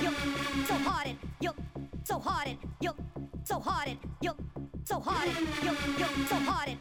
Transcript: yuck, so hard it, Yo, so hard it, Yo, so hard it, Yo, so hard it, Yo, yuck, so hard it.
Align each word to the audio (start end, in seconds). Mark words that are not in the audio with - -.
yuck, 0.00 0.66
so 0.66 0.74
hard 0.74 1.06
it, 1.08 1.16
Yo, 1.40 1.52
so 2.04 2.18
hard 2.18 2.48
it, 2.48 2.58
Yo, 2.80 2.92
so 3.44 3.60
hard 3.60 3.88
it, 3.88 3.98
Yo, 4.20 4.32
so 4.84 5.00
hard 5.00 5.28
it, 5.28 5.64
Yo, 5.64 5.72
yuck, 5.72 6.28
so 6.28 6.36
hard 6.36 6.68
it. 6.68 6.73